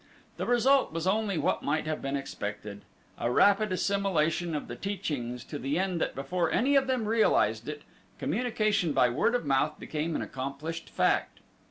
The 0.37 0.47
result 0.47 0.91
was 0.91 1.05
only 1.05 1.37
what 1.37 1.61
might 1.61 1.85
have 1.85 2.01
been 2.01 2.15
expected 2.17 2.81
a 3.19 3.29
rapid 3.29 3.71
assimilation 3.71 4.55
of 4.55 4.67
the 4.67 4.75
teachings 4.75 5.43
to 5.43 5.59
the 5.59 5.77
end 5.77 6.01
that 6.01 6.15
before 6.15 6.49
any 6.51 6.75
of 6.75 6.87
them 6.87 7.05
realized 7.05 7.69
it, 7.69 7.83
communication 8.17 8.93
by 8.93 9.09
word 9.09 9.35
of 9.35 9.45
mouth 9.45 9.77
became 9.79 10.15
an 10.15 10.23
accomplished 10.23 10.89
fact. 10.89 11.39